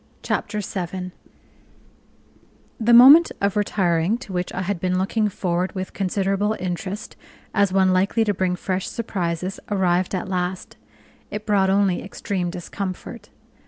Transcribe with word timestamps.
Chapter 0.23 0.61
7 0.61 1.11
The 2.79 2.91
moment 2.91 3.31
of 3.39 3.55
retiring, 3.55 4.17
to 4.17 4.33
which 4.33 4.51
I 4.51 4.63
had 4.63 4.79
been 4.79 4.97
looking 4.97 5.29
forward 5.29 5.75
with 5.75 5.93
considerable 5.93 6.55
interest 6.59 7.15
as 7.53 7.71
one 7.71 7.93
likely 7.93 8.23
to 8.23 8.33
bring 8.33 8.55
fresh 8.55 8.87
surprises, 8.87 9.59
arrived 9.69 10.15
at 10.15 10.27
last: 10.27 10.75
it 11.29 11.45
brought 11.45 11.69
only 11.69 12.01
extreme 12.01 12.49
discomfort. 12.49 13.29